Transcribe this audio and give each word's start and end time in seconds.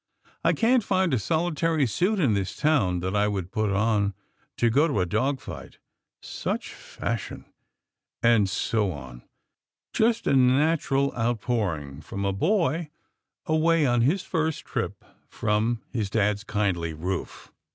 I 0.43 0.53
can't 0.53 0.83
find 0.83 1.13
a 1.13 1.19
solitary 1.19 1.85
suit 1.85 2.19
in 2.19 2.33
this 2.33 2.55
town 2.55 3.01
that 3.01 3.15
I 3.15 3.27
would 3.27 3.51
put 3.51 3.69
on 3.71 4.15
to 4.57 4.71
go 4.71 4.87
to 4.87 4.99
a 5.01 5.05
dog 5.05 5.39
fight! 5.39 5.77
Such 6.23 6.73
fashion!" 6.73 7.45
and 8.23 8.49
so 8.49 8.91
on; 8.93 9.21
just 9.93 10.25
a 10.25 10.35
natural 10.35 11.13
outpouring 11.15 12.01
from 12.01 12.25
a 12.25 12.33
boy, 12.33 12.89
away 13.45 13.85
on 13.85 14.01
his 14.01 14.23
first 14.23 14.65
trip 14.65 15.05
from 15.29 15.83
his 15.91 16.09
Dad's 16.09 16.43
kindly 16.43 16.93
roof. 16.95 17.51